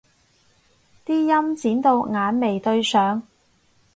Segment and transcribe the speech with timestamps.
[1.05, 3.21] 啲陰剪到眼眉對上